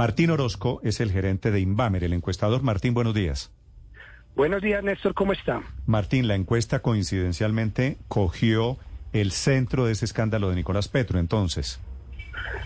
Martín 0.00 0.30
Orozco 0.30 0.80
es 0.82 0.98
el 1.00 1.12
gerente 1.12 1.50
de 1.50 1.60
Invamer, 1.60 2.04
el 2.04 2.14
encuestador. 2.14 2.62
Martín, 2.62 2.94
buenos 2.94 3.12
días. 3.12 3.52
Buenos 4.34 4.62
días, 4.62 4.82
Néstor, 4.82 5.12
¿cómo 5.12 5.34
está? 5.34 5.60
Martín, 5.84 6.26
la 6.26 6.36
encuesta 6.36 6.80
coincidencialmente 6.80 7.98
cogió 8.08 8.78
el 9.12 9.30
centro 9.30 9.84
de 9.84 9.92
ese 9.92 10.06
escándalo 10.06 10.48
de 10.48 10.56
Nicolás 10.56 10.88
Petro, 10.88 11.18
entonces. 11.18 11.82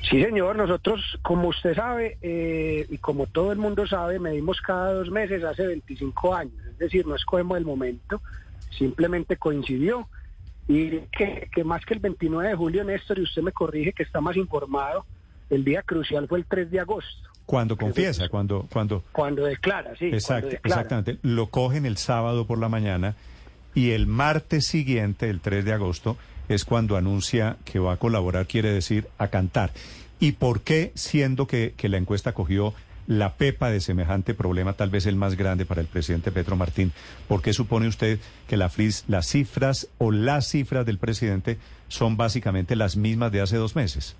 Sí, 0.08 0.22
señor, 0.22 0.54
nosotros, 0.54 1.18
como 1.22 1.48
usted 1.48 1.74
sabe, 1.74 2.18
eh, 2.22 2.86
y 2.88 2.98
como 2.98 3.26
todo 3.26 3.50
el 3.50 3.58
mundo 3.58 3.84
sabe, 3.84 4.20
medimos 4.20 4.60
cada 4.60 4.92
dos 4.92 5.10
meses 5.10 5.42
hace 5.42 5.66
25 5.66 6.36
años, 6.36 6.54
es 6.70 6.78
decir, 6.78 7.04
no 7.04 7.16
escogemos 7.16 7.58
el 7.58 7.64
momento, 7.64 8.22
simplemente 8.78 9.38
coincidió. 9.38 10.08
Y 10.68 11.00
que, 11.10 11.50
que 11.52 11.64
más 11.64 11.84
que 11.84 11.94
el 11.94 12.00
29 12.00 12.50
de 12.50 12.54
julio, 12.54 12.84
Néstor, 12.84 13.18
y 13.18 13.22
usted 13.22 13.42
me 13.42 13.50
corrige 13.50 13.92
que 13.92 14.04
está 14.04 14.20
más 14.20 14.36
informado, 14.36 15.04
el 15.50 15.64
día 15.64 15.82
crucial 15.82 16.28
fue 16.28 16.38
el 16.38 16.44
3 16.46 16.70
de 16.70 16.80
agosto. 16.80 17.28
Cuando 17.46 17.76
confiesa, 17.76 18.28
cuando, 18.28 18.66
cuando... 18.72 19.04
Cuando 19.12 19.44
declara, 19.44 19.94
sí. 19.96 20.06
Exactamente. 20.06 21.18
Lo 21.22 21.48
cogen 21.48 21.84
el 21.84 21.98
sábado 21.98 22.46
por 22.46 22.58
la 22.58 22.68
mañana 22.68 23.16
y 23.74 23.90
el 23.90 24.06
martes 24.06 24.66
siguiente, 24.66 25.28
el 25.28 25.40
3 25.40 25.64
de 25.64 25.72
agosto, 25.72 26.16
es 26.48 26.64
cuando 26.64 26.96
anuncia 26.96 27.56
que 27.64 27.78
va 27.78 27.94
a 27.94 27.96
colaborar, 27.96 28.46
quiere 28.46 28.72
decir, 28.72 29.08
a 29.18 29.28
cantar. 29.28 29.72
¿Y 30.20 30.32
por 30.32 30.62
qué, 30.62 30.92
siendo 30.94 31.46
que, 31.46 31.74
que 31.76 31.88
la 31.88 31.98
encuesta 31.98 32.32
cogió 32.32 32.72
la 33.06 33.34
pepa 33.34 33.70
de 33.70 33.80
semejante 33.80 34.34
problema, 34.34 34.72
tal 34.72 34.90
vez 34.90 35.06
el 35.06 35.16
más 35.16 35.36
grande 35.36 35.66
para 35.66 35.80
el 35.80 35.86
presidente 35.86 36.32
Petro 36.32 36.56
Martín, 36.56 36.92
por 37.28 37.42
qué 37.42 37.52
supone 37.52 37.88
usted 37.88 38.18
que 38.48 38.56
la 38.56 38.70
las 39.08 39.26
cifras 39.26 39.88
o 39.98 40.10
las 40.10 40.48
cifras 40.48 40.86
del 40.86 40.98
presidente 40.98 41.58
son 41.88 42.16
básicamente 42.16 42.76
las 42.76 42.96
mismas 42.96 43.32
de 43.32 43.42
hace 43.42 43.56
dos 43.56 43.76
meses? 43.76 44.16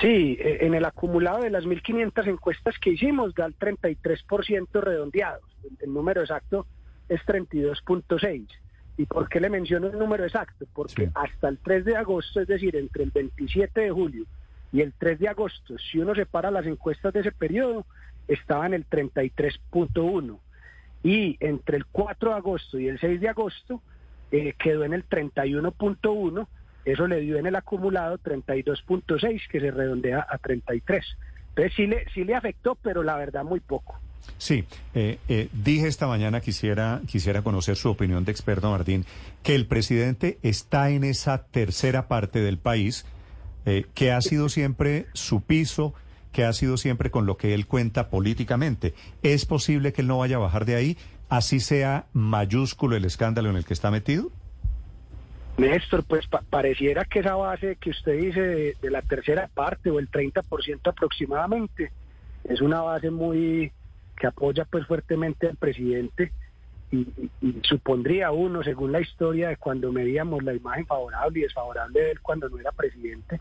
Sí, 0.00 0.36
e, 0.40 0.66
en 0.66 0.74
el 0.74 0.84
acumulado 0.84 1.42
de 1.42 1.50
las 1.50 1.64
1.500 1.64 2.26
encuestas 2.28 2.78
que 2.78 2.90
hicimos 2.90 3.34
da 3.34 3.46
el 3.46 3.58
33% 3.58 4.68
redondeados. 4.80 5.44
El, 5.80 5.92
número 5.92 6.20
exacto 6.20 6.66
es 7.08 7.20
32.6. 7.22 8.46
¿Y 8.96 9.06
por 9.06 9.28
qué 9.28 9.40
le 9.40 9.48
menciono 9.48 9.88
el 9.88 9.98
número 9.98 10.24
exacto? 10.24 10.66
Porque 10.72 11.10
hasta 11.14 11.48
el 11.48 11.58
3 11.58 11.84
de 11.84 11.96
agosto, 11.96 12.40
es 12.40 12.48
decir, 12.48 12.76
entre 12.76 13.04
el 13.04 13.10
27 13.10 13.80
de 13.80 13.90
julio 13.90 14.24
y 14.72 14.80
el 14.80 14.92
3 14.92 15.20
de 15.20 15.28
agosto, 15.28 15.78
si 15.78 15.98
uno 15.98 16.14
separa 16.14 16.50
las 16.50 16.66
encuestas 16.66 17.12
de 17.12 17.20
ese 17.20 17.32
periodo, 17.32 17.86
estaba 18.26 18.66
en 18.66 18.74
el 18.74 18.88
33.1. 18.88 20.38
Y 21.04 21.36
entre 21.40 21.76
el 21.76 21.86
4 21.86 22.30
de 22.30 22.36
agosto 22.36 22.78
y 22.78 22.88
el 22.88 22.98
6 22.98 23.20
de 23.20 23.28
agosto 23.28 23.80
eh, 24.32 24.54
quedó 24.58 24.84
en 24.84 24.94
el 24.94 25.08
31.1 25.08 26.46
eso 26.92 27.06
le 27.06 27.20
dio 27.20 27.38
en 27.38 27.46
el 27.46 27.56
acumulado 27.56 28.18
32.6, 28.18 29.48
que 29.48 29.60
se 29.60 29.70
redondea 29.70 30.26
a 30.28 30.38
33. 30.38 31.04
Entonces 31.50 31.72
sí 31.74 31.86
le, 31.86 32.04
sí 32.14 32.24
le 32.24 32.34
afectó, 32.34 32.76
pero 32.76 33.02
la 33.02 33.16
verdad 33.16 33.44
muy 33.44 33.60
poco. 33.60 33.98
Sí, 34.36 34.64
eh, 34.94 35.18
eh, 35.28 35.48
dije 35.52 35.88
esta 35.88 36.06
mañana, 36.06 36.40
quisiera, 36.40 37.00
quisiera 37.06 37.42
conocer 37.42 37.76
su 37.76 37.90
opinión 37.90 38.24
de 38.24 38.32
experto, 38.32 38.70
Martín, 38.70 39.04
que 39.42 39.54
el 39.54 39.66
presidente 39.66 40.38
está 40.42 40.90
en 40.90 41.04
esa 41.04 41.44
tercera 41.44 42.06
parte 42.06 42.40
del 42.40 42.58
país, 42.58 43.06
eh, 43.66 43.86
que 43.94 44.12
ha 44.12 44.20
sido 44.20 44.48
siempre 44.48 45.06
su 45.14 45.40
piso, 45.40 45.94
que 46.32 46.44
ha 46.44 46.52
sido 46.52 46.76
siempre 46.76 47.10
con 47.10 47.26
lo 47.26 47.36
que 47.36 47.54
él 47.54 47.66
cuenta 47.66 48.10
políticamente. 48.10 48.94
¿Es 49.22 49.46
posible 49.46 49.92
que 49.92 50.02
él 50.02 50.08
no 50.08 50.18
vaya 50.18 50.36
a 50.36 50.40
bajar 50.40 50.66
de 50.66 50.76
ahí, 50.76 50.98
así 51.28 51.58
sea 51.58 52.06
mayúsculo 52.12 52.96
el 52.96 53.04
escándalo 53.04 53.50
en 53.50 53.56
el 53.56 53.64
que 53.64 53.74
está 53.74 53.90
metido? 53.90 54.30
Néstor, 55.58 56.04
pues 56.04 56.24
pareciera 56.50 57.04
que 57.04 57.18
esa 57.18 57.34
base 57.34 57.76
que 57.76 57.90
usted 57.90 58.16
dice 58.16 58.40
de, 58.80 58.90
la 58.90 59.02
tercera 59.02 59.48
parte 59.52 59.90
o 59.90 59.98
el 59.98 60.08
30% 60.08 60.80
aproximadamente 60.84 61.90
es 62.44 62.60
una 62.60 62.80
base 62.80 63.10
muy 63.10 63.72
que 64.16 64.28
apoya 64.28 64.64
pues 64.64 64.86
fuertemente 64.86 65.48
al 65.48 65.56
presidente 65.56 66.32
y, 66.92 67.06
supondría 67.62 68.30
uno, 68.30 68.62
según 68.62 68.92
la 68.92 69.00
historia 69.00 69.48
de 69.48 69.56
cuando 69.56 69.92
medíamos 69.92 70.44
la 70.44 70.54
imagen 70.54 70.86
favorable 70.86 71.40
y 71.40 71.42
desfavorable 71.42 72.00
de 72.00 72.10
él 72.12 72.20
cuando 72.20 72.48
no 72.48 72.58
era 72.58 72.70
presidente, 72.70 73.40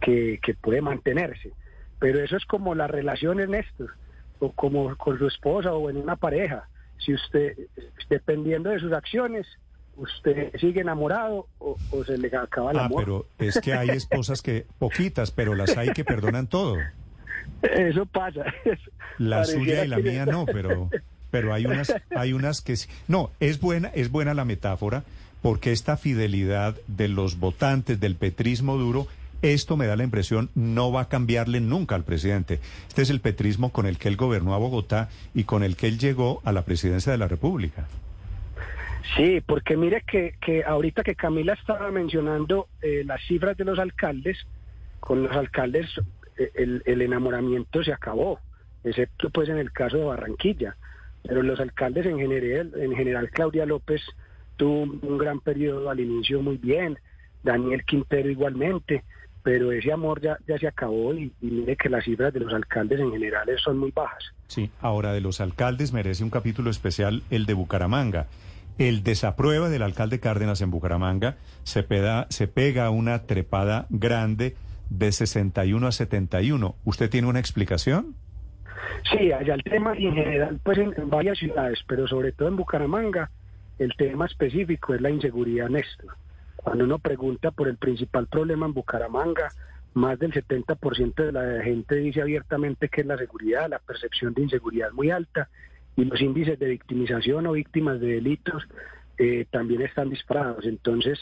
que, 0.00 0.40
que 0.42 0.54
puede 0.54 0.80
mantenerse. 0.80 1.52
Pero 1.98 2.24
eso 2.24 2.36
es 2.36 2.44
como 2.46 2.74
las 2.74 2.90
relaciones, 2.90 3.48
Néstor, 3.50 3.94
o 4.38 4.50
como 4.52 4.96
con 4.96 5.18
su 5.18 5.26
esposa 5.26 5.74
o 5.74 5.90
en 5.90 5.98
una 5.98 6.16
pareja. 6.16 6.68
Si 6.98 7.12
usted, 7.12 7.56
dependiendo 8.08 8.70
de 8.70 8.80
sus 8.80 8.92
acciones, 8.92 9.46
usted 9.96 10.52
sigue 10.58 10.80
enamorado 10.80 11.46
o, 11.58 11.76
se 12.04 12.16
le 12.18 12.28
acaba 12.36 12.72
el 12.72 12.78
ah, 12.78 12.88
pero 12.94 13.26
es 13.38 13.60
que 13.60 13.74
hay 13.74 13.88
esposas 13.90 14.42
que, 14.42 14.66
poquitas, 14.78 15.30
pero 15.30 15.54
las 15.54 15.76
hay 15.76 15.90
que 15.90 16.04
perdonan 16.04 16.46
todo. 16.46 16.76
Eso 17.62 18.06
pasa. 18.06 18.44
La 19.18 19.44
suya 19.44 19.84
y 19.84 19.88
la 19.88 19.98
mía 19.98 20.24
no, 20.24 20.46
pero, 20.46 20.88
pero 21.30 21.52
hay 21.52 21.66
unas, 21.66 21.94
hay 22.16 22.32
unas 22.32 22.62
que 22.62 22.76
sí. 22.76 22.88
No, 23.06 23.30
es 23.38 23.60
buena, 23.60 23.88
es 23.88 24.10
buena 24.10 24.32
la 24.32 24.46
metáfora, 24.46 25.04
porque 25.42 25.72
esta 25.72 25.98
fidelidad 25.98 26.76
de 26.86 27.08
los 27.08 27.38
votantes 27.38 28.00
del 28.00 28.14
petrismo 28.14 28.78
duro, 28.78 29.08
esto 29.42 29.76
me 29.76 29.86
da 29.86 29.96
la 29.96 30.04
impresión, 30.04 30.48
no 30.54 30.90
va 30.90 31.02
a 31.02 31.08
cambiarle 31.08 31.60
nunca 31.60 31.96
al 31.96 32.04
presidente. 32.04 32.60
Este 32.88 33.02
es 33.02 33.10
el 33.10 33.20
petrismo 33.20 33.72
con 33.72 33.84
el 33.84 33.98
que 33.98 34.08
él 34.08 34.16
gobernó 34.16 34.54
a 34.54 34.58
Bogotá 34.58 35.10
y 35.34 35.44
con 35.44 35.62
el 35.62 35.76
que 35.76 35.88
él 35.88 35.98
llegó 35.98 36.40
a 36.44 36.52
la 36.52 36.62
presidencia 36.62 37.12
de 37.12 37.18
la 37.18 37.28
República. 37.28 37.88
Sí, 39.16 39.40
porque 39.44 39.76
mire 39.76 40.02
que, 40.06 40.34
que 40.40 40.64
ahorita 40.64 41.02
que 41.02 41.14
Camila 41.14 41.54
estaba 41.54 41.90
mencionando 41.90 42.68
eh, 42.82 43.02
las 43.04 43.20
cifras 43.26 43.56
de 43.56 43.64
los 43.64 43.78
alcaldes, 43.78 44.38
con 45.00 45.22
los 45.22 45.32
alcaldes 45.32 45.88
eh, 46.38 46.80
el, 46.84 47.02
enamoramiento 47.02 47.82
se 47.82 47.92
acabó, 47.92 48.38
excepto 48.84 49.30
pues 49.30 49.48
en 49.48 49.58
el 49.58 49.72
caso 49.72 49.98
de 49.98 50.04
Barranquilla. 50.04 50.76
Pero 51.22 51.42
los 51.42 51.60
alcaldes 51.60 52.06
en 52.06 52.18
general, 52.18 52.72
en 52.76 52.94
general 52.94 53.30
Claudia 53.30 53.66
López 53.66 54.00
tuvo 54.56 54.82
un 54.82 55.18
gran 55.18 55.40
periodo 55.40 55.90
al 55.90 56.00
inicio 56.00 56.40
muy 56.40 56.56
bien, 56.56 56.98
Daniel 57.42 57.84
Quintero 57.84 58.30
igualmente, 58.30 59.04
pero 59.42 59.72
ese 59.72 59.92
amor 59.92 60.20
ya, 60.20 60.38
ya 60.46 60.58
se 60.58 60.66
acabó 60.66 61.14
y, 61.14 61.32
mire 61.40 61.76
que 61.76 61.88
las 61.88 62.04
cifras 62.04 62.32
de 62.32 62.40
los 62.40 62.52
alcaldes 62.52 63.00
en 63.00 63.12
general 63.12 63.48
son 63.62 63.78
muy 63.78 63.90
bajas. 63.90 64.22
Sí, 64.46 64.70
ahora 64.80 65.12
de 65.12 65.20
los 65.20 65.40
alcaldes 65.40 65.92
merece 65.92 66.24
un 66.24 66.30
capítulo 66.30 66.70
especial 66.70 67.22
el 67.30 67.46
de 67.46 67.54
Bucaramanga. 67.54 68.26
El 68.80 69.02
desaprueba 69.02 69.68
del 69.68 69.82
alcalde 69.82 70.20
Cárdenas 70.20 70.62
en 70.62 70.70
Bucaramanga 70.70 71.36
se, 71.64 71.82
pega, 71.82 72.26
se 72.30 72.48
pega 72.48 72.88
una 72.88 73.26
trepada 73.26 73.86
grande 73.90 74.56
de 74.88 75.12
61 75.12 75.86
a 75.86 75.92
71. 75.92 76.76
¿Usted 76.86 77.10
tiene 77.10 77.28
una 77.28 77.40
explicación? 77.40 78.14
Sí, 79.12 79.32
allá 79.32 79.52
el 79.52 79.64
tema 79.64 79.92
en 79.92 80.14
general, 80.14 80.60
pues 80.64 80.78
en, 80.78 80.94
varias 81.10 81.36
ciudades, 81.36 81.80
pero 81.86 82.08
sobre 82.08 82.32
todo 82.32 82.48
en 82.48 82.56
Bucaramanga, 82.56 83.30
el 83.78 83.94
tema 83.98 84.24
específico 84.24 84.94
es 84.94 85.02
la 85.02 85.10
inseguridad, 85.10 85.68
Néstor. 85.68 86.16
Cuando 86.56 86.84
uno 86.84 86.98
pregunta 86.98 87.50
por 87.50 87.68
el 87.68 87.76
principal 87.76 88.28
problema 88.28 88.64
en 88.64 88.72
Bucaramanga, 88.72 89.52
más 89.92 90.18
del 90.18 90.32
70% 90.32 91.16
de 91.16 91.32
la 91.32 91.62
gente 91.62 91.96
dice 91.96 92.22
abiertamente 92.22 92.88
que 92.88 93.02
es 93.02 93.06
la 93.06 93.18
seguridad, 93.18 93.68
la 93.68 93.78
percepción 93.78 94.32
de 94.32 94.40
inseguridad 94.40 94.88
es 94.88 94.94
muy 94.94 95.10
alta 95.10 95.50
y 96.00 96.04
los 96.06 96.20
índices 96.20 96.58
de 96.58 96.68
victimización 96.68 97.46
o 97.46 97.52
víctimas 97.52 98.00
de 98.00 98.14
delitos 98.14 98.62
eh, 99.18 99.44
también 99.50 99.82
están 99.82 100.08
disparados. 100.08 100.64
Entonces, 100.64 101.18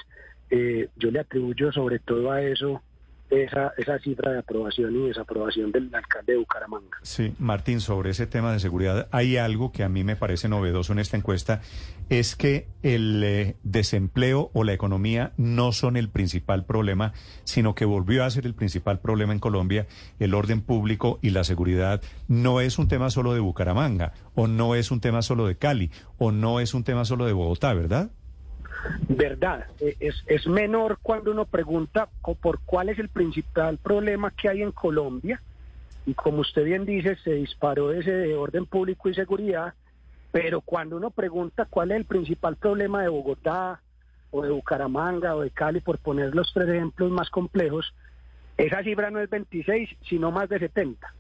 eh, 0.51 0.89
yo 0.97 1.11
le 1.11 1.21
atribuyo 1.21 1.73
sobre 1.73 1.99
todo 1.99 2.31
a 2.31 2.43
eso 2.43 2.83
esa, 3.31 3.73
esa 3.77 3.99
cifra 3.99 4.33
de 4.33 4.39
aprobación 4.39 4.95
y 4.97 5.09
desaprobación 5.09 5.71
del 5.73 5.95
alcalde 5.95 6.33
de 6.33 6.39
Bucaramanga. 6.39 6.99
Sí, 7.03 7.35
Martín, 7.39 7.81
sobre 7.81 8.11
ese 8.11 8.27
tema 8.27 8.53
de 8.53 8.61
seguridad, 8.61 9.09
hay 9.11 9.37
algo 9.37 9.73
que 9.73 9.85
a 9.85 9.89
mí 9.89 10.05
me 10.05 10.17
parece 10.17 10.49
novedoso 10.49 10.93
en 10.93 10.99
esta 10.99 11.17
encuesta, 11.17 11.61
es 12.09 12.37
que 12.37 12.69
el 12.83 13.23
eh, 13.23 13.57
desempleo 13.63 14.51
o 14.55 14.65
la 14.65 14.73
economía 14.73 15.33
no 15.37 15.73
son 15.73 15.97
el 15.97 16.09
principal 16.09 16.65
problema, 16.65 17.13
sino 17.45 17.75
que 17.75 17.85
volvió 17.85 18.25
a 18.25 18.31
ser 18.31 18.47
el 18.47 18.55
principal 18.55 19.01
problema 19.01 19.33
en 19.33 19.41
Colombia, 19.41 19.87
el 20.19 20.35
orden 20.35 20.63
público 20.63 21.19
y 21.23 21.31
la 21.31 21.45
seguridad 21.45 22.03
no 22.29 22.61
es 22.61 22.79
un 22.79 22.89
tema 22.89 23.11
solo 23.11 23.35
de 23.35 23.41
Bucaramanga, 23.41 24.13
o 24.35 24.47
no 24.47 24.75
es 24.75 24.91
un 24.91 25.01
tema 25.01 25.23
solo 25.23 25.47
de 25.47 25.57
Cali, 25.57 25.91
o 26.17 26.33
no 26.33 26.61
es 26.61 26.75
un 26.75 26.85
tema 26.85 27.05
solo 27.05 27.27
de 27.27 27.33
Bogotá, 27.33 27.75
¿verdad? 27.75 28.11
Verdad. 29.09 29.67
Eh, 29.81 29.97
es, 30.01 30.15
es 30.27 30.47
menor 30.47 30.99
cuando 31.03 31.31
uno 31.31 31.45
pregunta 31.45 32.09
por 32.41 32.61
cuál 32.61 32.89
es 32.89 32.99
el 32.99 33.09
principal 33.09 33.79
problema 33.79 34.31
que 34.31 34.49
hay 34.49 34.63
en 34.63 34.73
Colombia. 34.73 35.41
Y 36.07 36.15
como 36.15 36.41
usted 36.41 36.65
bien 36.65 36.87
dice, 36.87 37.17
se 37.17 37.33
disparó 37.33 37.93
ese 37.93 38.13
de 38.13 38.35
orden 38.35 38.67
público 38.67 39.09
y 39.09 39.15
seguridad. 39.15 39.75
Pero 40.33 40.61
cuando 40.61 40.97
uno 40.97 41.11
pregunta 41.11 41.67
cuál 41.69 41.91
es 41.91 41.99
el 41.99 42.05
principal 42.05 42.57
problema 42.57 43.03
de 43.03 43.09
Bogotá 43.09 43.81
o 44.31 44.43
de 44.43 44.51
Bucaramanga 44.51 45.35
o 45.35 45.41
de 45.41 45.51
Cali, 45.51 45.81
por 45.81 45.99
poner 45.99 46.35
los 46.35 46.53
tres 46.53 46.69
ejemplos 46.69 47.11
más 47.11 47.31
complejos, 47.31 47.93
esa 48.57 48.83
cifra 48.83 49.11
no 49.11 49.21
es 49.21 49.31
26, 49.31 49.89
sino 50.09 50.31
más 50.31 50.49
de 50.49 50.59
70. 50.59 51.15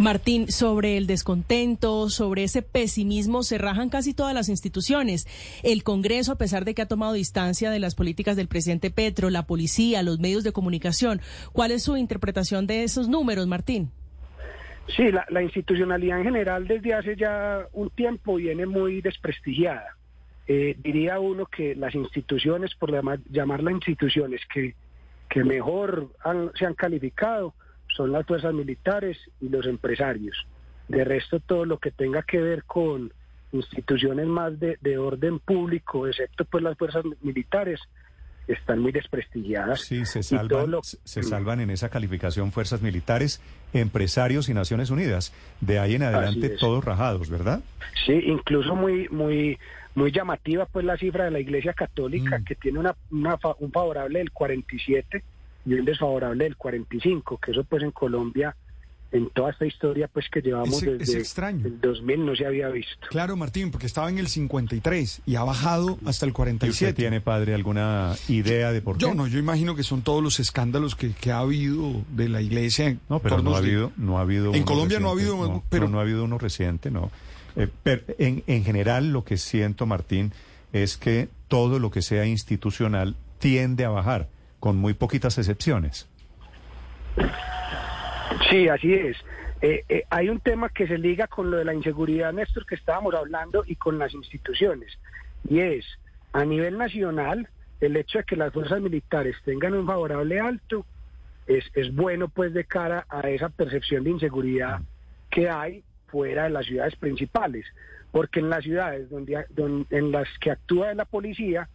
Martín, 0.00 0.50
sobre 0.50 0.96
el 0.96 1.06
descontento, 1.06 2.08
sobre 2.08 2.44
ese 2.44 2.62
pesimismo, 2.62 3.42
se 3.42 3.58
rajan 3.58 3.90
casi 3.90 4.14
todas 4.14 4.34
las 4.34 4.48
instituciones. 4.48 5.26
El 5.62 5.82
Congreso, 5.82 6.32
a 6.32 6.38
pesar 6.38 6.64
de 6.64 6.74
que 6.74 6.80
ha 6.80 6.88
tomado 6.88 7.12
distancia 7.12 7.70
de 7.70 7.80
las 7.80 7.94
políticas 7.94 8.34
del 8.34 8.48
presidente 8.48 8.90
Petro, 8.90 9.28
la 9.28 9.46
policía, 9.46 10.02
los 10.02 10.18
medios 10.18 10.42
de 10.42 10.52
comunicación. 10.52 11.20
¿Cuál 11.52 11.72
es 11.72 11.82
su 11.82 11.98
interpretación 11.98 12.66
de 12.66 12.82
esos 12.82 13.08
números, 13.08 13.46
Martín? 13.46 13.90
Sí, 14.96 15.12
la, 15.12 15.42
institucionalidad 15.42 16.18
en 16.18 16.24
general 16.24 16.66
desde 16.66 16.94
hace 16.94 17.14
ya 17.14 17.66
un 17.72 17.90
tiempo 17.90 18.36
viene 18.36 18.64
muy 18.64 19.02
desprestigiada. 19.02 19.96
Eh, 20.48 20.76
diría 20.82 21.20
uno 21.20 21.44
que 21.44 21.76
las 21.76 21.94
instituciones, 21.94 22.74
por 22.74 22.90
llamar, 22.90 23.20
llamarlas 23.28 23.74
instituciones 23.74 24.40
que, 24.52 24.74
que 25.28 25.44
mejor 25.44 26.10
se 26.58 26.64
han 26.64 26.74
calificado, 26.74 27.54
son 27.96 28.12
las 28.12 28.26
fuerzas 28.26 28.54
militares 28.54 29.18
y 29.40 29.48
los 29.48 29.66
empresarios. 29.66 30.46
De 30.88 31.04
resto, 31.04 31.40
todo 31.40 31.64
lo 31.64 31.78
que 31.78 31.90
tenga 31.90 32.22
que 32.22 32.40
ver 32.40 32.64
con 32.64 33.12
instituciones 33.52 34.26
más 34.26 34.52
de, 34.58 34.98
orden 34.98 35.38
público, 35.38 36.06
excepto 36.06 36.44
pues 36.44 36.62
las 36.62 36.76
fuerzas 36.76 37.04
militares, 37.22 37.80
están 38.46 38.80
muy 38.80 38.90
desprestigiadas. 38.90 39.82
Sí, 39.82 40.04
se 40.04 40.24
salvan, 40.24 40.78
se 40.82 41.22
salvan 41.22 41.60
en 41.60 41.70
esa 41.70 41.88
calificación 41.88 42.50
fuerzas 42.50 42.82
militares, 42.82 43.40
empresarios 43.72 44.48
y 44.48 44.54
Naciones 44.54 44.90
Unidas. 44.90 45.32
De 45.60 45.78
ahí 45.78 45.94
en 45.94 46.02
adelante 46.02 46.50
todos 46.50 46.84
rajados, 46.84 47.30
¿verdad? 47.30 47.60
Sí, 48.06 48.20
incluso 48.26 48.74
muy 48.74 49.08
muy 49.10 49.58
muy 49.94 50.10
llamativa 50.10 50.66
pues 50.66 50.84
la 50.84 50.96
cifra 50.96 51.24
de 51.24 51.30
la 51.30 51.40
Iglesia 51.40 51.72
Católica 51.72 52.38
mm. 52.38 52.44
que 52.44 52.54
tiene 52.54 52.78
una, 52.78 52.96
un 53.10 53.72
favorable 53.72 54.18
del 54.18 54.32
47 54.32 55.22
y 55.66 55.74
un 55.74 55.84
desfavorable 55.84 56.44
del 56.44 56.56
45, 56.56 57.38
que 57.38 57.50
eso 57.52 57.64
pues 57.64 57.82
en 57.82 57.90
Colombia 57.90 58.56
en 59.12 59.28
toda 59.30 59.50
esta 59.50 59.66
historia 59.66 60.08
pues 60.08 60.28
que 60.30 60.40
llevamos 60.40 60.80
desde 60.80 61.18
el 61.48 61.80
2000 61.80 62.26
no 62.26 62.36
se 62.36 62.46
había 62.46 62.68
visto. 62.68 63.08
Claro, 63.10 63.36
Martín, 63.36 63.70
porque 63.70 63.86
estaba 63.86 64.08
en 64.08 64.18
el 64.18 64.28
53 64.28 65.22
y 65.26 65.34
ha 65.34 65.42
bajado 65.42 65.98
hasta 66.06 66.26
el 66.26 66.32
47. 66.32 66.70
¿Usted 66.70 66.94
tiene, 66.94 67.20
padre, 67.20 67.54
alguna 67.54 68.14
idea 68.28 68.72
de 68.72 68.82
por 68.82 68.96
qué? 68.96 69.06
Yo 69.06 69.14
no, 69.14 69.26
yo 69.26 69.38
imagino 69.38 69.74
que 69.74 69.82
son 69.82 70.02
todos 70.02 70.22
los 70.22 70.38
escándalos 70.38 70.94
que, 70.94 71.12
que 71.12 71.32
ha 71.32 71.40
habido 71.40 72.04
de 72.10 72.28
la 72.28 72.40
iglesia. 72.40 72.96
No, 73.08 73.18
pero 73.18 73.42
no 73.42 73.54
ha, 73.54 73.58
habido, 73.58 73.92
no 73.96 74.18
ha 74.18 74.22
habido... 74.22 74.54
En 74.54 74.62
Colombia 74.62 75.00
no 75.00 75.08
ha 75.08 75.12
habido... 75.12 75.62
pero... 75.68 75.88
No, 75.88 75.98
ha 75.98 76.02
habido 76.02 76.24
uno 76.24 76.38
reciente, 76.38 76.90
no. 76.90 77.10
Eh, 77.56 77.68
pero 77.82 78.02
en, 78.18 78.44
en 78.46 78.64
general 78.64 79.12
lo 79.12 79.24
que 79.24 79.36
siento, 79.36 79.86
Martín, 79.86 80.32
es 80.72 80.96
que 80.96 81.28
todo 81.48 81.80
lo 81.80 81.90
que 81.90 82.00
sea 82.00 82.26
institucional 82.26 83.16
tiende 83.40 83.84
a 83.84 83.88
bajar 83.88 84.28
con 84.60 84.76
muy 84.76 84.94
poquitas 84.94 85.38
excepciones. 85.38 86.08
Sí, 88.48 88.68
así 88.68 88.94
es. 88.94 89.16
Eh, 89.62 89.84
eh, 89.88 90.04
hay 90.08 90.28
un 90.28 90.40
tema 90.40 90.68
que 90.68 90.86
se 90.86 90.96
liga 90.96 91.26
con 91.26 91.50
lo 91.50 91.58
de 91.58 91.64
la 91.64 91.74
inseguridad, 91.74 92.32
Néstor, 92.32 92.64
que 92.64 92.76
estábamos 92.76 93.14
hablando, 93.14 93.64
y 93.66 93.76
con 93.76 93.98
las 93.98 94.14
instituciones. 94.14 94.98
Y 95.48 95.60
es, 95.60 95.84
a 96.32 96.44
nivel 96.44 96.78
nacional, 96.78 97.48
el 97.80 97.96
hecho 97.96 98.18
de 98.18 98.24
que 98.24 98.36
las 98.36 98.52
fuerzas 98.52 98.80
militares 98.80 99.36
tengan 99.44 99.74
un 99.74 99.86
favorable 99.86 100.38
alto 100.38 100.86
es, 101.46 101.64
es 101.74 101.94
bueno 101.94 102.28
pues 102.28 102.54
de 102.54 102.64
cara 102.64 103.06
a 103.08 103.20
esa 103.28 103.48
percepción 103.48 104.04
de 104.04 104.10
inseguridad 104.10 104.80
que 105.30 105.48
hay 105.48 105.82
fuera 106.06 106.44
de 106.44 106.50
las 106.50 106.66
ciudades 106.66 106.96
principales. 106.96 107.66
Porque 108.12 108.40
en 108.40 108.50
las 108.50 108.64
ciudades 108.64 109.08
donde, 109.08 109.44
en 109.90 110.12
las 110.12 110.28
que 110.40 110.50
actúa 110.50 110.94
la 110.94 111.04
policía, 111.04 111.68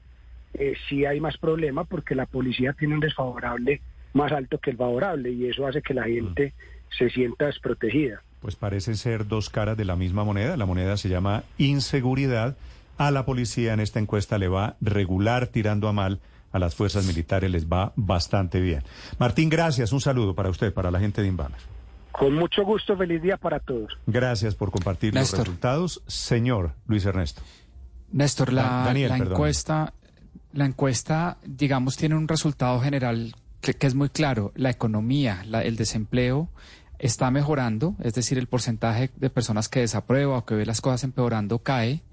eh, 0.60 0.74
sí 0.90 1.06
hay 1.06 1.20
más 1.20 1.38
problema 1.38 1.84
porque 1.84 2.16
la 2.16 2.26
policía 2.26 2.74
tiene 2.74 2.96
un 2.96 3.00
desfavorable 3.00 3.82
más 4.14 4.32
alto 4.32 4.58
que 4.60 4.72
el 4.72 4.78
favorable 4.78 5.32
y 5.32 5.48
eso 5.48 5.68
hace 5.68 5.82
que 5.82 5.94
la 5.94 6.04
gente 6.04 6.54
se 6.98 7.10
sienta 7.10 7.48
desprotegida. 7.48 8.22
Pues 8.40 8.56
parece 8.56 8.96
ser 8.96 9.28
dos 9.28 9.50
caras 9.50 9.76
de 9.78 9.86
la 9.86 9.96
misma 9.96 10.24
moneda. 10.24 10.56
La 10.56 10.66
moneda 10.66 10.98
se 10.98 11.10
llama 11.10 11.44
inseguridad. 11.58 12.56
A 12.98 13.12
la 13.12 13.26
policía 13.26 13.74
en 13.74 13.80
esta 13.80 14.00
encuesta 14.00 14.38
le 14.38 14.48
va 14.48 14.76
regular 14.80 15.48
tirando 15.48 15.88
a 15.88 15.94
mal. 15.94 16.20
A 16.52 16.60
las 16.60 16.76
fuerzas 16.76 17.06
militares 17.06 17.52
les 17.52 17.68
va 17.68 17.92
bastante 17.98 18.62
bien. 18.62 18.84
Martín, 19.20 19.50
gracias. 19.50 19.92
Un 19.92 20.00
saludo 20.00 20.36
para 20.36 20.50
usted, 20.50 20.74
para 20.74 20.92
la 20.92 21.00
gente 21.00 21.22
de 21.22 21.28
Inbamer. 21.28 21.60
Con 22.14 22.34
mucho 22.34 22.64
gusto, 22.64 22.96
feliz 22.96 23.22
día 23.22 23.36
para 23.36 23.60
todos. 23.60 23.98
Gracias 24.08 24.56
por 24.56 24.72
compartir 24.72 25.14
los 25.14 25.38
resultados. 25.38 26.02
Señor 26.08 26.72
Luis 26.88 27.06
Ernesto. 27.06 27.42
Néstor, 28.14 28.54
la, 28.54 28.94
la 28.94 29.18
encuesta 29.18 29.94
la 30.56 30.66
encuesta, 30.66 31.38
digamos, 31.46 31.98
tiene 31.98 32.16
un 32.16 32.28
resultado 32.28 32.80
general 32.80 33.36
que, 33.62 33.76
es 33.80 33.94
muy 33.94 34.10
claro. 34.10 34.52
La 34.56 34.70
economía, 34.70 35.44
el 35.64 35.76
desempleo 35.76 36.50
está 36.98 37.30
mejorando, 37.30 37.96
es 38.02 38.14
decir, 38.14 38.38
el 38.38 38.48
porcentaje 38.48 39.12
de 39.18 39.30
personas 39.30 39.68
que 39.68 39.82
desaprueba 39.82 40.38
o 40.38 40.46
que 40.46 40.56
ve 40.56 40.66
las 40.66 40.82
cosas 40.82 41.04
empeorando 41.04 41.60
cae. 41.60 42.04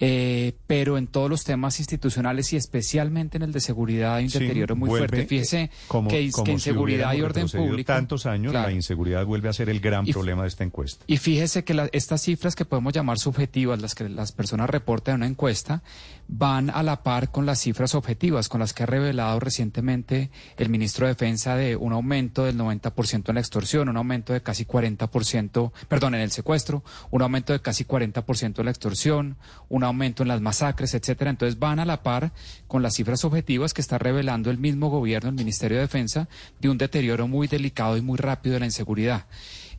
Eh, 0.00 0.54
pero 0.66 0.96
en 0.96 1.06
todos 1.06 1.28
los 1.28 1.44
temas 1.44 1.78
institucionales 1.80 2.52
y 2.52 2.56
especialmente 2.56 3.36
en 3.36 3.42
el 3.42 3.52
de 3.52 3.60
seguridad 3.60 4.14
hay 4.14 4.26
un 4.26 4.30
deterioro 4.30 4.76
muy 4.76 4.88
fuerte. 4.88 5.26
Fíjese 5.26 5.62
eh, 5.62 5.70
que, 6.08 6.30
que 6.44 6.52
inseguridad 6.52 7.14
y 7.14 7.22
orden 7.22 7.48
público. 7.48 7.86
tantos 7.86 8.26
años, 8.26 8.52
la 8.52 8.70
inseguridad 8.70 9.24
vuelve 9.24 9.48
a 9.48 9.52
ser 9.52 9.68
el 9.70 9.80
gran 9.80 10.06
problema 10.06 10.42
de 10.42 10.48
esta 10.48 10.64
encuesta. 10.64 11.04
Y 11.06 11.16
fíjese 11.16 11.64
que 11.64 11.88
estas 11.92 12.22
cifras 12.22 12.54
que 12.54 12.64
podemos 12.64 12.92
llamar 12.92 13.18
subjetivas, 13.18 13.80
las 13.80 13.94
que 13.94 14.08
las 14.08 14.32
personas 14.32 14.70
reportan 14.70 15.14
en 15.14 15.20
una 15.20 15.26
encuesta, 15.26 15.82
van 16.28 16.70
a 16.70 16.82
la 16.82 17.02
par 17.02 17.30
con 17.30 17.46
las 17.46 17.60
cifras 17.60 17.94
objetivas, 17.94 18.48
con 18.48 18.60
las 18.60 18.74
que 18.74 18.82
ha 18.82 18.86
revelado 18.86 19.40
recientemente 19.40 20.30
el 20.58 20.68
ministro 20.68 21.06
de 21.06 21.14
Defensa 21.14 21.56
de 21.56 21.74
un 21.74 21.92
aumento 21.92 22.44
del 22.44 22.56
90% 22.58 23.30
en 23.30 23.34
la 23.34 23.40
extorsión, 23.40 23.88
un 23.88 23.96
aumento 23.96 24.34
de 24.34 24.42
casi 24.42 24.66
40%, 24.66 25.72
perdón, 25.88 26.14
en 26.14 26.20
el 26.20 26.30
secuestro, 26.30 26.84
un 27.10 27.22
aumento 27.22 27.54
de 27.54 27.60
casi 27.60 27.84
40% 27.84 28.58
en 28.58 28.64
la 28.64 28.70
extorsión, 28.70 29.36
un 29.70 29.84
aumento 29.88 30.22
en 30.22 30.28
las 30.28 30.40
masacres, 30.40 30.94
etcétera. 30.94 31.30
Entonces 31.30 31.58
van 31.58 31.80
a 31.80 31.84
la 31.84 32.02
par 32.02 32.32
con 32.66 32.82
las 32.82 32.94
cifras 32.94 33.24
objetivas 33.24 33.74
que 33.74 33.80
está 33.80 33.98
revelando 33.98 34.50
el 34.50 34.58
mismo 34.58 34.88
gobierno, 34.90 35.30
el 35.30 35.36
Ministerio 35.36 35.78
de 35.78 35.82
Defensa, 35.82 36.28
de 36.60 36.68
un 36.68 36.78
deterioro 36.78 37.28
muy 37.28 37.48
delicado 37.48 37.96
y 37.96 38.02
muy 38.02 38.18
rápido 38.18 38.54
de 38.54 38.60
la 38.60 38.66
inseguridad. 38.66 39.26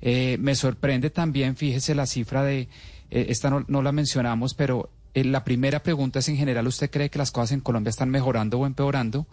Eh, 0.01 0.37
me 0.39 0.55
sorprende 0.55 1.09
también, 1.09 1.55
fíjese 1.55 1.95
la 1.95 2.05
cifra 2.05 2.43
de, 2.43 2.69
eh, 3.11 3.27
esta 3.29 3.49
no, 3.49 3.81
la 3.81 3.91
mencionamos, 3.91 4.53
pero 4.53 4.89
eh, 5.13 5.23
la 5.23 5.43
primera 5.43 5.81
pregunta 5.81 6.19
es 6.19 6.29
en 6.29 6.37
general, 6.37 6.67
¿usted 6.67 6.89
cree 6.89 7.09
que 7.09 7.19
las 7.19 7.31
cosas 7.31 7.51
en 7.51 7.61
Colombia 7.61 7.89
están 7.89 8.09
mejorando 8.09 8.59
o 8.59 8.65
empeorando? 8.65 9.27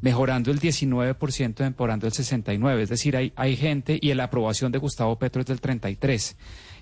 Mejorando 0.00 0.50
el 0.50 0.60
19%, 0.60 1.64
empeorando 1.64 2.06
el 2.06 2.12
69%. 2.12 2.78
Es 2.78 2.88
decir, 2.88 3.16
hay, 3.16 3.32
hay 3.36 3.56
gente 3.56 3.98
y 4.00 4.12
la 4.14 4.24
aprobación 4.24 4.72
de 4.72 4.78
Gustavo 4.78 5.18
Petro 5.18 5.40
es 5.40 5.46
del 5.46 5.60
33%. 5.60 6.36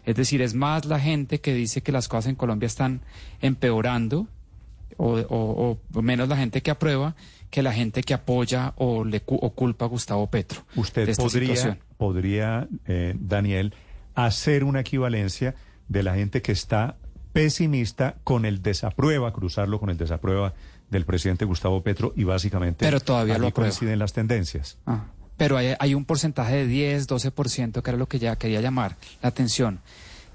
Es 0.07 0.17
decir, 0.17 0.43
es 0.43 0.55
más 0.55 0.85
la 0.85 1.01
gente 1.01 1.41
que 1.41 1.55
dice 1.55 1.83
que 1.83 1.93
las 1.93 2.09
cosas 2.09 2.27
en 2.27 2.35
Colombia 2.35 2.67
están 2.67 3.01
empeorando 3.41 4.29
o, 4.97 5.79
menos 6.03 6.29
la 6.29 6.37
gente 6.37 6.63
que 6.63 6.71
aprueba 6.71 7.15
que 7.51 7.63
la 7.63 7.73
gente 7.73 8.03
que 8.03 8.15
apoya 8.15 8.75
o 8.77 9.05
le 9.05 9.21
culpa 9.21 9.85
a 9.85 9.89
Gustavo 9.89 10.29
Petro. 10.29 10.65
Usted 10.75 11.15
podría, 11.17 11.79
podría 11.97 12.69
eh, 12.87 13.15
Daniel, 13.19 13.75
hacer 14.15 14.65
una 14.65 14.81
equivalencia 14.81 15.55
de 15.89 16.03
la 16.03 16.15
gente 16.15 16.43
que 16.43 16.53
está 16.53 16.97
pesimista 17.33 18.17
con 18.25 18.45
el 18.45 18.63
desaprueba, 18.63 19.33
cruzarlo 19.33 19.81
con 19.81 19.91
el 19.91 19.97
desaprueba 19.97 20.55
del 20.99 21.07
presidente 21.07 21.45
Gustavo 21.45 21.83
Petro 21.83 22.13
y 22.17 22.25
básicamente 22.25 22.85
Pero 22.85 23.01
todavía 23.01 23.39
lo 23.39 23.53
coinciden 23.53 23.99
las 23.99 24.13
tendencias. 24.13 24.79
Ah 24.87 25.05
pero 25.37 25.57
hay, 25.57 25.95
un 25.95 26.05
porcentaje 26.05 26.57
de 26.57 26.67
10, 26.67 27.09
12%, 27.09 27.83
que 27.83 27.91
era 27.91 27.99
lo 27.99 28.07
que 28.07 28.19
ya 28.19 28.37
quería 28.37 28.61
llamar 28.61 28.97
la 29.23 29.29
atención, 29.29 29.81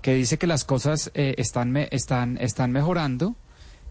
que 0.02 0.14
dice 0.14 0.38
que 0.38 0.48
las 0.48 0.66
cosas 0.66 1.12
eh, 1.14 1.36
están, 1.38 1.76
están, 1.78 2.38
están 2.38 2.72
mejorando, 2.72 3.36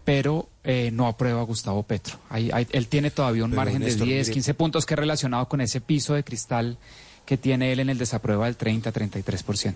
pero 0.05 0.49
eh, 0.63 0.91
no 0.91 1.07
aprueba 1.07 1.41
a 1.41 1.43
Gustavo 1.43 1.83
Petro. 1.83 2.19
él 2.31 2.87
tiene 2.87 3.11
todavía 3.11 3.43
un 3.43 3.55
margen 3.55 3.81
de 3.81 3.93
10, 3.95 4.29
15 4.29 4.53
puntos 4.53 4.85
que 4.85 4.93
es 4.93 4.99
relacionado 4.99 5.47
con 5.47 5.61
ese 5.61 5.81
piso 5.81 6.13
de 6.13 6.23
cristal 6.23 6.77
que 7.25 7.37
tiene 7.37 7.71
él 7.71 7.79
en 7.79 7.89
el 7.89 7.97
desaprueba 7.97 8.45
del 8.45 8.55
30, 8.55 8.91
33%. 8.91 9.73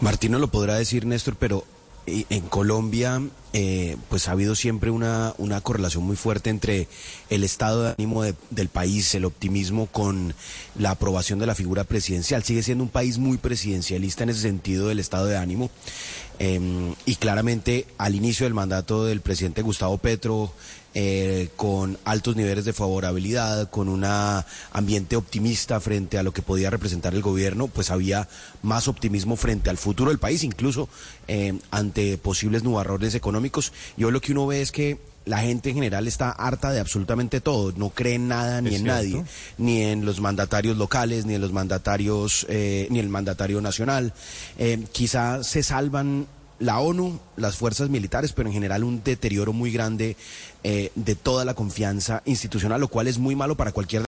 Martino 0.00 0.38
lo 0.38 0.48
podrá 0.48 0.74
decir, 0.74 1.06
Néstor, 1.06 1.36
pero 1.36 1.64
en 2.06 2.42
Colombia 2.48 3.20
eh, 3.56 3.96
pues 4.08 4.26
ha 4.26 4.32
habido 4.32 4.56
siempre 4.56 4.90
una, 4.90 5.32
una, 5.38 5.60
correlación 5.60 6.02
muy 6.02 6.16
fuerte 6.16 6.50
entre 6.50 6.88
el 7.30 7.44
estado 7.44 7.84
de 7.84 7.90
ánimo 7.96 8.24
del 8.24 8.68
país, 8.68 9.14
el 9.14 9.24
optimismo 9.24 9.86
con 9.86 10.34
la 10.76 10.90
aprobación 10.90 11.38
de 11.38 11.46
la 11.46 11.54
figura 11.54 11.84
presidencial. 11.84 12.42
Sigue 12.42 12.64
siendo 12.64 12.82
un 12.82 12.90
país 12.90 13.18
muy 13.18 13.38
presidencialista 13.38 14.24
en 14.24 14.30
ese 14.30 14.40
sentido 14.40 14.88
del 14.88 14.98
estado 14.98 15.26
de 15.26 15.36
ánimo. 15.36 15.70
Em, 16.40 16.96
y 17.06 17.14
claramente 17.14 17.86
al 17.96 18.16
inicio 18.16 18.44
del 18.44 18.54
mandato 18.54 19.04
del 19.04 19.20
presidente 19.20 19.62
Gustavo 19.62 19.98
Petro, 19.98 20.52
eh, 20.96 21.48
con 21.56 21.98
altos 22.04 22.36
niveles 22.36 22.64
de 22.64 22.72
favorabilidad, 22.72 23.68
con 23.68 23.88
un 23.88 24.04
ambiente 24.72 25.16
optimista 25.16 25.80
frente 25.80 26.18
a 26.18 26.22
lo 26.22 26.32
que 26.32 26.40
podía 26.40 26.70
representar 26.70 27.14
el 27.14 27.20
gobierno, 27.20 27.66
pues 27.66 27.90
había 27.90 28.28
más 28.62 28.86
optimismo 28.86 29.34
frente 29.34 29.70
al 29.70 29.76
futuro 29.76 30.10
del 30.10 30.20
país, 30.20 30.44
incluso 30.44 30.88
eh, 31.26 31.58
ante 31.72 32.16
posibles 32.16 32.62
nubarrones 32.62 33.16
económicos. 33.16 33.43
Y 33.96 34.04
hoy 34.04 34.12
lo 34.12 34.20
que 34.20 34.32
uno 34.32 34.46
ve 34.46 34.62
es 34.62 34.72
que 34.72 34.98
la 35.24 35.38
gente 35.38 35.70
en 35.70 35.76
general 35.76 36.06
está 36.06 36.30
harta 36.30 36.70
de 36.70 36.80
absolutamente 36.80 37.40
todo, 37.40 37.72
no 37.76 37.90
cree 37.90 38.14
en 38.14 38.28
nada 38.28 38.60
ni 38.60 38.74
en 38.74 38.82
cierto. 38.82 38.92
nadie, 38.92 39.24
ni 39.58 39.82
en 39.82 40.04
los 40.04 40.20
mandatarios 40.20 40.76
locales, 40.76 41.24
ni 41.24 41.34
en 41.34 41.40
los 41.40 41.52
mandatarios, 41.52 42.46
eh, 42.48 42.86
ni 42.90 42.98
el 42.98 43.08
mandatario 43.08 43.60
nacional. 43.60 44.12
Eh, 44.58 44.84
quizá 44.92 45.42
se 45.42 45.62
salvan 45.62 46.26
la 46.58 46.78
ONU, 46.78 47.18
las 47.36 47.56
fuerzas 47.56 47.90
militares, 47.90 48.32
pero 48.32 48.48
en 48.48 48.54
general 48.54 48.84
un 48.84 49.02
deterioro 49.02 49.52
muy 49.52 49.72
grande 49.72 50.16
eh, 50.62 50.92
de 50.94 51.14
toda 51.14 51.44
la 51.44 51.54
confianza 51.54 52.22
institucional, 52.24 52.80
lo 52.80 52.88
cual 52.88 53.08
es 53.08 53.18
muy 53.18 53.34
malo 53.34 53.56
para 53.56 53.72
cualquier 53.72 54.02